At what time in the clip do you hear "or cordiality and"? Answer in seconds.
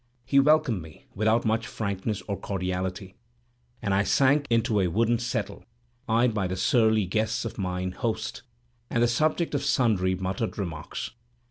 2.27-3.93